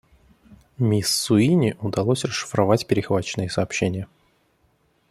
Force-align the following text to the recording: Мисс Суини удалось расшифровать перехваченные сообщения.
Мисс 0.79 1.09
Суини 1.15 1.75
удалось 1.79 2.25
расшифровать 2.25 2.87
перехваченные 2.87 3.51
сообщения. 3.51 4.07